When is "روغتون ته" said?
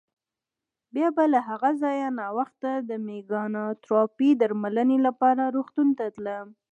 5.55-6.05